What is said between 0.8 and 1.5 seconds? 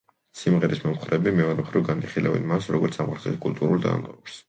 მომხრეები,